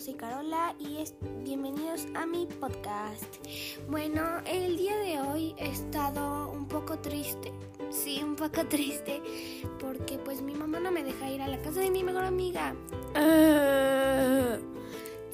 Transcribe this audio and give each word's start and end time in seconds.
yo 0.00 0.06
soy 0.06 0.14
Carola 0.14 0.74
y 0.78 0.96
es, 0.96 1.14
bienvenidos 1.44 2.06
a 2.14 2.24
mi 2.24 2.46
podcast. 2.46 3.36
Bueno, 3.86 4.22
el 4.46 4.78
día 4.78 4.96
de 4.96 5.20
hoy 5.20 5.54
he 5.58 5.68
estado 5.68 6.50
un 6.50 6.66
poco 6.66 6.98
triste, 7.00 7.52
sí, 7.90 8.22
un 8.22 8.34
poco 8.34 8.64
triste, 8.66 9.20
porque 9.78 10.16
pues 10.16 10.40
mi 10.40 10.54
mamá 10.54 10.80
no 10.80 10.90
me 10.90 11.04
deja 11.04 11.30
ir 11.30 11.42
a 11.42 11.48
la 11.48 11.58
casa 11.58 11.80
de 11.80 11.90
mi 11.90 12.02
mejor 12.02 12.24
amiga. 12.24 12.74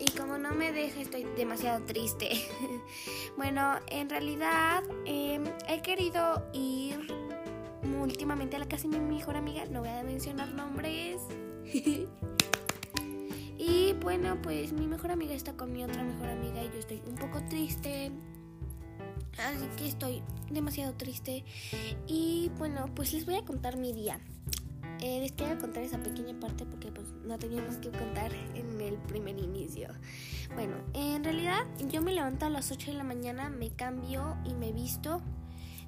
Y 0.00 0.10
como 0.18 0.36
no 0.36 0.52
me 0.52 0.72
deja, 0.72 1.00
estoy 1.00 1.24
demasiado 1.36 1.84
triste. 1.84 2.30
bueno, 3.36 3.78
en 3.88 4.10
realidad 4.10 4.82
em, 5.04 5.44
he 5.68 5.80
querido 5.80 6.42
ir 6.52 7.06
últimamente 8.00 8.56
a 8.56 8.58
la 8.58 8.66
casa 8.66 8.88
de 8.88 8.98
mi 8.98 9.14
mejor 9.16 9.36
amiga, 9.36 9.64
no 9.66 9.80
voy 9.80 9.90
a 9.90 10.02
mencionar 10.02 10.48
nombres. 10.48 11.20
Y 13.66 13.94
bueno, 13.94 14.40
pues 14.42 14.72
mi 14.72 14.86
mejor 14.86 15.10
amiga 15.10 15.34
está 15.34 15.54
con 15.54 15.72
mi 15.72 15.82
otra 15.82 16.04
mejor 16.04 16.28
amiga 16.28 16.62
y 16.62 16.68
yo 16.68 16.78
estoy 16.78 17.02
un 17.04 17.16
poco 17.16 17.42
triste. 17.48 18.12
Así 19.38 19.66
que 19.76 19.88
estoy 19.88 20.22
demasiado 20.50 20.94
triste. 20.94 21.44
Y 22.06 22.52
bueno, 22.58 22.86
pues 22.94 23.12
les 23.12 23.26
voy 23.26 23.34
a 23.34 23.44
contar 23.44 23.76
mi 23.76 23.92
día. 23.92 24.20
Eh, 25.00 25.18
les 25.20 25.32
quiero 25.32 25.58
contar 25.58 25.82
esa 25.82 25.98
pequeña 25.98 26.38
parte 26.38 26.64
porque 26.64 26.92
pues 26.92 27.08
no 27.24 27.38
teníamos 27.38 27.76
que 27.78 27.90
contar 27.90 28.32
en 28.54 28.80
el 28.80 28.94
primer 28.98 29.36
inicio. 29.36 29.88
Bueno, 30.54 30.76
en 30.94 31.24
realidad 31.24 31.66
yo 31.88 32.02
me 32.02 32.12
levanto 32.12 32.46
a 32.46 32.50
las 32.50 32.70
8 32.70 32.92
de 32.92 32.96
la 32.96 33.04
mañana, 33.04 33.50
me 33.50 33.70
cambio 33.70 34.36
y 34.44 34.54
me 34.54 34.72
visto. 34.72 35.22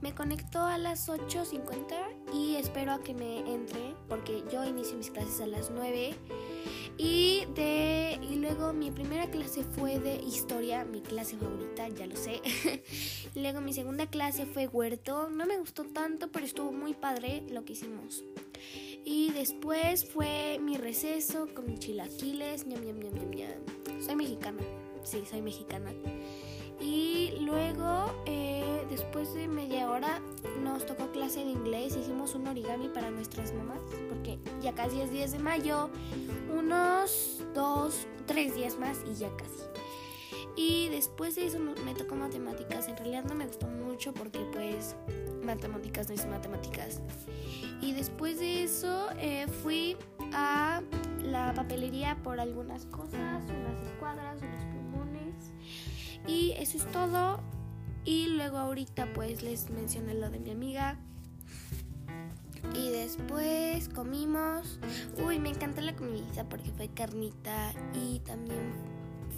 Me 0.00 0.14
conecto 0.14 0.60
a 0.60 0.78
las 0.78 1.08
8.50 1.08 2.23
y 2.34 2.56
espero 2.56 2.92
a 2.92 3.02
que 3.02 3.14
me 3.14 3.38
entre 3.38 3.94
porque 4.08 4.42
yo 4.52 4.64
inicio 4.64 4.96
mis 4.96 5.10
clases 5.10 5.40
a 5.40 5.46
las 5.46 5.70
9 5.70 6.14
y, 6.96 7.44
de, 7.54 8.18
y 8.22 8.36
luego 8.36 8.72
mi 8.72 8.90
primera 8.90 9.28
clase 9.30 9.64
fue 9.64 9.98
de 9.98 10.16
historia, 10.16 10.84
mi 10.84 11.00
clase 11.00 11.36
favorita, 11.36 11.88
ya 11.88 12.06
lo 12.06 12.16
sé. 12.16 12.40
luego 13.34 13.60
mi 13.60 13.72
segunda 13.72 14.06
clase 14.06 14.46
fue 14.46 14.68
huerto. 14.68 15.28
No 15.28 15.44
me 15.44 15.58
gustó 15.58 15.84
tanto, 15.84 16.30
pero 16.30 16.46
estuvo 16.46 16.70
muy 16.70 16.94
padre 16.94 17.42
lo 17.50 17.64
que 17.64 17.72
hicimos. 17.72 18.22
Y 19.04 19.32
después 19.32 20.08
fue 20.08 20.58
mi 20.60 20.76
receso 20.76 21.48
con 21.52 21.66
mis 21.66 21.80
chilaquiles. 21.80 22.64
Soy 24.00 24.16
mexicana. 24.16 24.62
Sí, 25.02 25.24
soy 25.28 25.42
mexicana. 25.42 25.92
Y 26.80 27.32
luego, 27.40 28.22
eh, 28.26 28.86
después 28.88 29.34
de 29.34 29.48
media 29.48 29.90
hora, 29.90 30.22
nos 30.62 30.86
tocó 30.86 31.10
clase 31.10 31.44
de 31.44 31.50
inglés. 31.50 31.96
Hicimos 31.96 32.34
un 32.34 32.46
origami 32.46 32.88
para 32.88 33.10
nuestras 33.10 33.52
mamás, 33.52 33.80
porque 34.08 34.38
ya 34.62 34.72
casi 34.72 35.00
es 35.00 35.10
10 35.10 35.32
de 35.32 35.38
mayo. 35.38 35.90
Unos 36.54 37.42
dos, 37.54 38.06
tres 38.26 38.54
días 38.54 38.78
más 38.78 38.98
y 39.10 39.14
ya 39.14 39.28
casi. 39.36 39.62
Y 40.56 40.88
después 40.88 41.34
de 41.34 41.46
eso 41.46 41.58
me 41.58 41.94
tocó 41.94 42.14
matemáticas. 42.14 42.88
En 42.88 42.96
realidad 42.96 43.24
no 43.24 43.34
me 43.34 43.46
gustó 43.46 43.66
mucho 43.66 44.12
porque 44.12 44.40
pues 44.52 44.94
matemáticas 45.44 46.08
no 46.08 46.14
es 46.14 46.26
matemáticas. 46.26 47.00
Y 47.80 47.92
después 47.92 48.38
de 48.38 48.62
eso 48.62 49.08
eh, 49.18 49.46
fui 49.62 49.96
a 50.32 50.80
la 51.22 51.52
papelería 51.54 52.16
por 52.22 52.38
algunas 52.38 52.86
cosas, 52.86 53.42
unas 53.44 53.80
escuadras, 53.82 54.40
unos 54.40 54.64
y 56.26 56.52
eso 56.52 56.78
es 56.78 56.86
todo. 56.90 57.40
Y 58.04 58.28
luego 58.28 58.58
ahorita 58.58 59.12
pues 59.14 59.42
les 59.42 59.70
mencioné 59.70 60.14
lo 60.14 60.30
de 60.30 60.38
mi 60.38 60.50
amiga. 60.50 60.98
Y 62.74 62.90
después 62.90 63.88
comimos. 63.88 64.78
Uy, 65.24 65.38
me 65.38 65.50
encanta 65.50 65.80
la 65.80 65.94
comida 65.94 66.44
porque 66.48 66.70
fue 66.72 66.88
carnita 66.88 67.72
y 67.94 68.20
también 68.20 68.72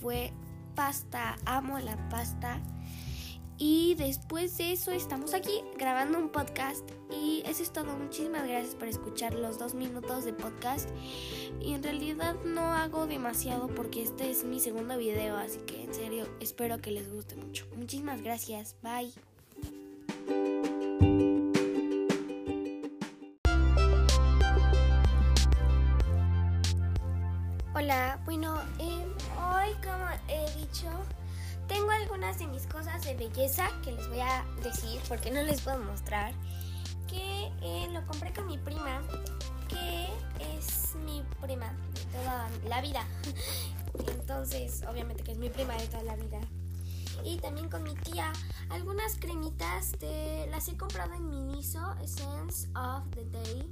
fue 0.00 0.32
pasta. 0.74 1.36
Amo 1.44 1.78
la 1.78 1.96
pasta. 2.08 2.60
Y 3.62 3.94
después 3.96 4.56
de 4.56 4.72
eso 4.72 4.90
estamos 4.90 5.34
aquí 5.34 5.62
grabando 5.76 6.18
un 6.18 6.30
podcast. 6.30 6.82
Y 7.10 7.42
eso 7.44 7.62
es 7.62 7.70
todo. 7.70 7.94
Muchísimas 7.94 8.48
gracias 8.48 8.74
por 8.74 8.88
escuchar 8.88 9.34
los 9.34 9.58
dos 9.58 9.74
minutos 9.74 10.24
de 10.24 10.32
podcast. 10.32 10.88
Y 11.60 11.74
en 11.74 11.82
realidad 11.82 12.36
no 12.42 12.62
hago 12.72 13.06
demasiado 13.06 13.66
porque 13.68 14.02
este 14.02 14.30
es 14.30 14.44
mi 14.44 14.60
segundo 14.60 14.96
video. 14.96 15.36
Así 15.36 15.58
que 15.66 15.84
en 15.84 15.92
serio 15.92 16.26
espero 16.40 16.80
que 16.80 16.90
les 16.90 17.12
guste 17.12 17.36
mucho. 17.36 17.66
Muchísimas 17.76 18.22
gracias. 18.22 18.76
Bye. 18.82 19.12
Hola, 27.74 28.22
bueno, 28.24 28.58
eh, 28.78 29.04
hoy 29.36 29.74
como 29.82 30.06
he 30.28 30.58
dicho 30.58 30.88
tengo 31.70 31.88
algunas 31.92 32.36
de 32.36 32.48
mis 32.48 32.66
cosas 32.66 33.00
de 33.04 33.14
belleza 33.14 33.68
que 33.84 33.92
les 33.92 34.08
voy 34.08 34.18
a 34.18 34.44
decir 34.60 35.00
porque 35.08 35.30
no 35.30 35.40
les 35.42 35.60
puedo 35.60 35.78
mostrar. 35.78 36.34
Que 37.06 37.46
eh, 37.62 37.88
lo 37.92 38.04
compré 38.06 38.32
con 38.32 38.48
mi 38.48 38.58
prima, 38.58 39.00
que 39.68 40.08
es 40.58 40.96
mi 41.06 41.22
prima 41.40 41.72
de 41.94 42.04
toda 42.06 42.50
la 42.68 42.80
vida. 42.82 43.06
Entonces, 44.08 44.82
obviamente 44.90 45.22
que 45.22 45.30
es 45.30 45.38
mi 45.38 45.48
prima 45.48 45.74
de 45.76 45.86
toda 45.86 46.02
la 46.02 46.16
vida. 46.16 46.40
Y 47.24 47.36
también 47.38 47.68
con 47.68 47.84
mi 47.84 47.94
tía, 47.94 48.32
algunas 48.70 49.16
cremitas 49.18 49.92
de, 50.00 50.48
las 50.50 50.66
he 50.68 50.76
comprado 50.76 51.14
en 51.14 51.28
Miniso 51.28 51.94
Essence 52.02 52.68
of 52.74 53.04
the 53.14 53.24
Day 53.26 53.70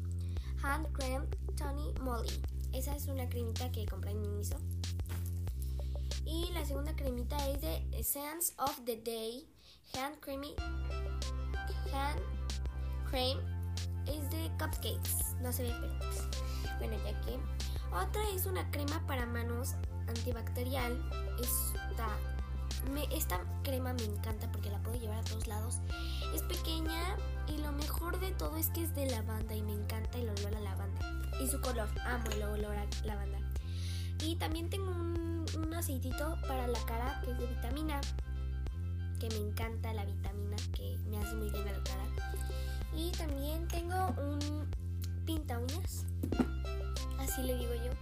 Hand 0.62 0.86
Cream 0.92 1.26
Tony 1.56 1.92
Molly. 2.00 2.40
Esa 2.72 2.94
es 2.94 3.08
una 3.08 3.28
cremita 3.28 3.72
que 3.72 3.86
compré 3.86 4.12
en 4.12 4.20
Miniso. 4.20 4.56
Y 6.28 6.52
la 6.52 6.62
segunda 6.62 6.94
cremita 6.94 7.36
es 7.48 7.62
de 7.62 7.82
Essence 7.92 8.52
of 8.58 8.78
the 8.84 8.96
Day 8.96 9.48
Hand 9.94 10.20
Creamy 10.20 10.54
Hand 11.90 12.20
Cream. 13.10 13.38
Es 14.06 14.30
de 14.30 14.50
Cupcakes. 14.58 15.36
No 15.40 15.50
se 15.50 15.62
ve, 15.62 15.74
pero 15.80 15.94
bueno, 16.78 16.96
ya 17.02 17.18
que. 17.22 17.38
Otra 17.96 18.22
es 18.34 18.44
una 18.44 18.70
crema 18.70 19.00
para 19.06 19.24
manos 19.24 19.74
antibacterial. 20.06 21.00
Esta, 21.40 22.08
me, 22.92 23.04
esta 23.16 23.40
crema 23.62 23.94
me 23.94 24.04
encanta 24.04 24.52
porque 24.52 24.70
la 24.70 24.82
puedo 24.82 25.00
llevar 25.00 25.20
a 25.20 25.24
todos 25.24 25.46
lados. 25.46 25.76
Es 26.34 26.42
pequeña 26.42 27.16
y 27.46 27.56
lo 27.56 27.72
mejor 27.72 28.20
de 28.20 28.32
todo 28.32 28.58
es 28.58 28.68
que 28.68 28.82
es 28.82 28.94
de 28.94 29.10
lavanda 29.10 29.54
y 29.54 29.62
me 29.62 29.72
encanta 29.72 30.18
el 30.18 30.28
olor 30.28 30.56
a 30.56 30.60
lavanda. 30.60 31.00
Y 31.40 31.48
su 31.48 31.58
color, 31.62 31.88
amo 32.04 32.30
el 32.32 32.42
olor 32.42 32.76
a 32.76 32.86
lavanda. 33.06 33.38
Y 34.20 34.36
también 34.36 34.68
tengo 34.68 34.90
un 34.90 35.27
un 35.56 35.72
aceitito 35.74 36.36
para 36.46 36.66
la 36.66 36.78
cara 36.84 37.20
que 37.24 37.32
es 37.32 37.38
de 37.38 37.46
vitamina, 37.46 38.00
que 39.18 39.28
me 39.30 39.36
encanta 39.36 39.92
la 39.92 40.04
vitamina, 40.04 40.56
que 40.74 40.96
me 41.08 41.18
hace 41.18 41.34
muy 41.34 41.50
bien 41.50 41.68
a 41.68 41.72
la 41.72 41.84
cara. 41.84 42.04
Y 42.94 43.10
también 43.12 43.66
tengo 43.68 44.08
un 44.18 44.68
pinta 45.24 45.58
uñas, 45.58 46.04
así 47.18 47.42
le 47.42 47.56
digo 47.56 47.74
yo. 47.74 47.92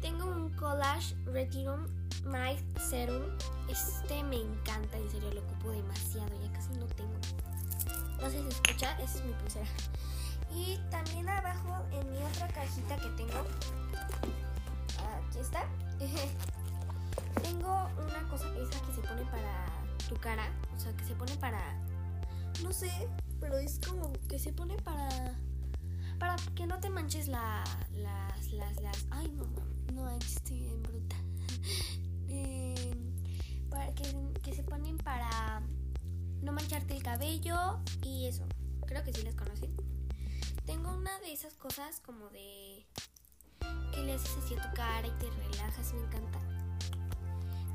Tengo 0.00 0.26
un 0.26 0.50
Collage 0.50 1.14
Retirum 1.26 1.86
Night 2.24 2.60
Serum. 2.78 3.22
Este 3.68 4.22
me 4.24 4.36
encanta, 4.36 4.96
en 4.96 5.10
serio 5.10 5.32
lo 5.32 5.40
ocupo 5.40 5.70
demasiado, 5.70 6.30
ya 6.42 6.52
casi 6.52 6.72
no 6.74 6.86
tengo. 6.86 7.18
No 8.20 8.30
sé 8.30 8.42
si 8.42 8.48
escucha, 8.48 8.92
esa 9.00 9.18
es 9.18 9.24
mi 9.24 9.32
pulsera. 9.32 9.66
Y 10.54 10.78
también 10.90 11.28
abajo 11.28 11.84
en 11.92 12.10
mi 12.10 12.18
otra 12.18 12.48
cajita 12.48 12.96
que 12.96 13.08
tengo, 13.10 13.44
aquí 14.98 15.38
está. 15.38 15.64
tu 20.10 20.16
cara, 20.16 20.52
o 20.74 20.80
sea, 20.80 20.92
que 20.96 21.04
se 21.04 21.14
pone 21.14 21.36
para 21.36 21.62
no 22.64 22.72
sé, 22.72 22.90
pero 23.38 23.56
es 23.58 23.78
como 23.78 24.12
que 24.28 24.40
se 24.40 24.52
pone 24.52 24.76
para 24.78 25.08
para 26.18 26.34
que 26.56 26.66
no 26.66 26.80
te 26.80 26.90
manches 26.90 27.28
la, 27.28 27.62
las 27.92 28.50
las 28.50 28.82
las 28.82 29.06
ay 29.10 29.30
no 29.30 29.46
no 29.94 30.10
estoy 30.10 30.66
en 30.66 30.82
bruta. 30.82 31.16
Eh, 32.32 32.94
para 33.70 33.92
que, 33.92 34.04
que 34.40 34.54
se 34.54 34.62
ponen 34.62 34.96
para 34.98 35.62
no 36.42 36.52
mancharte 36.52 36.94
el 36.94 37.02
cabello 37.02 37.80
y 38.04 38.26
eso 38.26 38.46
creo 38.86 39.02
que 39.02 39.12
sí 39.12 39.22
las 39.22 39.34
conocen 39.34 39.74
tengo 40.64 40.94
una 40.94 41.18
de 41.18 41.32
esas 41.32 41.54
cosas 41.54 41.98
como 41.98 42.30
de 42.30 42.86
que 43.92 44.02
le 44.04 44.12
haces 44.12 44.30
así 44.38 44.54
a 44.54 44.62
tu 44.62 44.76
cara 44.76 45.08
y 45.08 45.10
te 45.18 45.28
relajas 45.28 45.92
me 45.92 46.04
encanta 46.04 46.49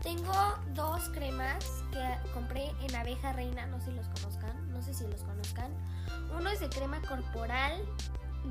tengo 0.05 0.33
dos 0.75 1.09
cremas 1.09 1.65
que 1.91 2.31
compré 2.31 2.69
en 2.81 2.95
Abeja 2.95 3.33
Reina, 3.33 3.65
no 3.65 3.79
sé 3.79 3.87
si 3.87 3.93
los 3.93 4.07
conozcan, 4.07 4.71
no 4.71 4.81
sé 4.83 4.93
si 4.93 5.03
los 5.07 5.21
conozcan. 5.23 5.71
Uno 6.37 6.49
es 6.51 6.59
de 6.59 6.69
crema 6.69 7.01
corporal 7.01 7.83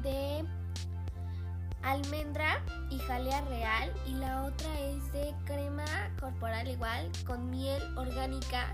de 0.02 0.44
almendra 1.82 2.60
y 2.90 2.98
jalea 2.98 3.40
real 3.42 3.92
y 4.04 4.14
la 4.14 4.42
otra 4.42 4.80
es 4.80 5.12
de 5.12 5.32
crema 5.44 5.84
corporal 6.18 6.66
igual 6.66 7.08
con 7.24 7.48
miel 7.50 7.82
orgánica. 7.96 8.72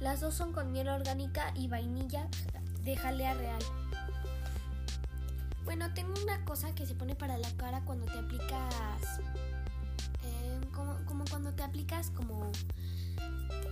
Las 0.00 0.20
dos 0.20 0.34
son 0.34 0.52
con 0.52 0.72
miel 0.72 0.88
orgánica 0.88 1.52
y 1.54 1.68
vainilla 1.68 2.26
de 2.82 2.96
jalea 2.96 3.34
real. 3.34 3.62
Bueno, 5.64 5.94
tengo 5.94 6.12
una 6.24 6.44
cosa 6.44 6.74
que 6.74 6.86
se 6.86 6.96
pone 6.96 7.14
para 7.14 7.38
la 7.38 7.50
cara 7.52 7.82
cuando 7.84 8.06
te 8.06 8.18
aplicas 8.18 9.20
como, 11.12 11.24
cuando 11.26 11.52
te 11.52 11.62
aplicas 11.62 12.10
como 12.10 12.50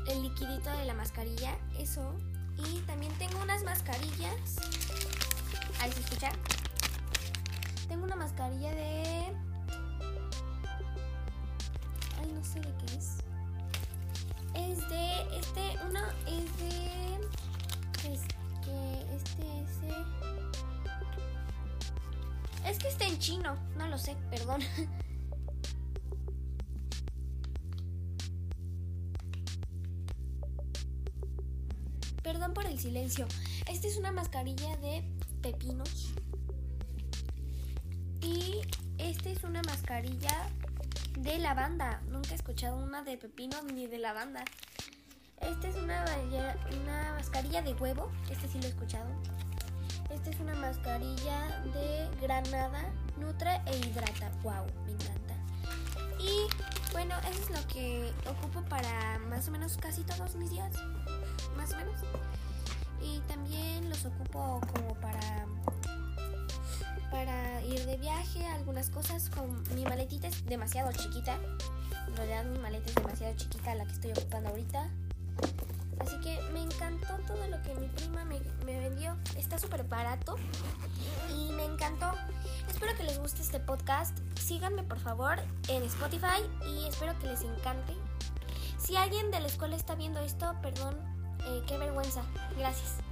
el 0.07 0.23
liquidito 0.23 0.71
de 0.77 0.85
la 0.85 0.93
mascarilla, 0.93 1.57
eso. 1.79 2.15
Y 2.59 2.81
también 2.81 3.13
tengo 3.15 3.41
unas 3.43 3.65
mascarillas. 3.65 4.57
Ahí 5.81 5.91
se 5.91 6.01
escucha. 6.01 6.33
Tengo 7.89 8.05
una 8.05 8.17
mascarilla 8.17 8.73
de... 8.73 9.25
Ay, 12.19 12.33
no 12.35 12.45
sé 12.45 12.61
de 12.61 12.75
qué 12.77 12.99
es. 12.99 13.17
Es 14.55 14.89
de... 14.91 15.39
Este, 15.39 15.79
uno 15.89 16.01
es 16.27 16.59
de... 16.59 17.15
Es 18.13 18.21
que 18.63 19.15
este 19.17 19.63
es... 19.63 19.71
Es 22.67 22.79
que 22.79 22.89
está 22.89 23.07
en 23.07 23.19
chino, 23.19 23.57
no 23.79 23.89
lo 23.89 23.97
sé, 23.97 24.15
perdón. 24.31 24.61
Perdón 32.31 32.55
por 32.55 32.65
el 32.65 32.79
silencio. 32.79 33.27
Esta 33.67 33.89
es 33.89 33.97
una 33.97 34.13
mascarilla 34.13 34.77
de 34.77 35.03
pepinos. 35.43 36.13
Y 38.21 38.61
esta 38.99 39.31
es 39.31 39.43
una 39.43 39.63
mascarilla 39.63 40.49
de 41.19 41.41
lavanda. 41.41 42.01
Nunca 42.09 42.31
he 42.31 42.35
escuchado 42.37 42.77
una 42.77 43.03
de 43.03 43.19
pepino 43.19 43.61
ni 43.75 43.89
de 43.89 43.99
lavanda. 43.99 44.45
Esta 45.41 45.67
es 45.67 45.75
una, 45.75 46.05
una 46.81 47.15
mascarilla 47.15 47.63
de 47.63 47.73
huevo. 47.73 48.13
Este 48.31 48.47
sí 48.47 48.61
lo 48.61 48.67
he 48.67 48.71
escuchado. 48.71 49.11
Esta 50.09 50.31
es 50.31 50.39
una 50.39 50.55
mascarilla 50.55 51.65
de 51.75 52.09
granada, 52.23 52.93
nutre 53.19 53.61
e 53.67 53.77
hidrata. 53.77 54.31
Wow, 54.45 54.67
me 54.87 54.93
encanta. 54.93 55.35
Y 56.21 56.47
bueno, 56.93 57.17
eso 57.29 57.43
es 57.43 57.61
lo 57.61 57.67
que 57.67 58.13
ocupo 58.29 58.63
para 58.69 59.19
más 59.19 59.49
o 59.49 59.51
menos 59.51 59.77
casi 59.79 60.03
todos 60.03 60.37
mis 60.37 60.51
días. 60.51 60.77
Más 61.57 61.73
o 61.73 61.77
menos. 61.77 62.01
Y 63.03 63.21
también 63.21 63.89
los 63.89 64.05
ocupo 64.05 64.61
como 64.73 64.95
para 65.01 65.47
para 67.11 67.61
ir 67.63 67.85
de 67.87 67.97
viaje, 67.97 68.47
algunas 68.47 68.89
cosas. 68.91 69.31
Con 69.31 69.63
mi 69.75 69.85
maletita 69.85 70.29
es 70.29 70.45
demasiado 70.47 70.93
chiquita. 70.93 71.39
En 72.07 72.17
realidad 72.17 72.45
mi 72.45 72.59
maleta 72.59 72.89
es 72.89 72.95
demasiado 72.95 73.37
chiquita 73.37 73.75
la 73.75 73.85
que 73.85 73.93
estoy 73.93 74.13
ocupando 74.13 74.51
ahorita. 74.51 74.89
Así 76.01 76.19
que 76.21 76.41
me 76.53 76.63
encantó 76.63 77.19
todo 77.27 77.47
lo 77.49 77.61
que 77.63 77.75
mi 77.75 77.89
prima 77.89 78.25
me, 78.25 78.41
me 78.65 78.79
vendió. 78.79 79.17
Está 79.37 79.59
súper 79.59 79.85
barato 79.85 80.37
y 81.37 81.53
me 81.53 81.65
encantó. 81.65 82.13
Espero 82.69 82.97
que 82.97 83.03
les 83.03 83.19
guste 83.19 83.43
este 83.43 83.61
podcast. 83.61 84.17
Síganme 84.39 84.83
por 84.83 84.99
favor 84.99 85.39
en 85.69 85.83
Spotify 85.85 86.43
y 86.67 86.87
espero 86.87 87.19
que 87.19 87.27
les 87.27 87.43
encante. 87.43 87.95
Si 88.79 88.97
alguien 88.97 89.31
de 89.31 89.41
la 89.41 89.47
escuela 89.49 89.77
está 89.77 89.95
viendo 89.95 90.21
esto, 90.21 90.55
perdón, 90.63 90.97
eh, 91.47 91.63
qué 91.67 91.79
vergüenza. 91.79 92.23
Gracias. 92.57 93.10